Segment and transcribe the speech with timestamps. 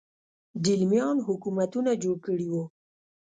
[0.63, 2.63] دیلمیان حکومتونه جوړ کړي وو